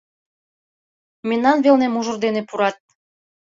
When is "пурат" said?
2.47-2.77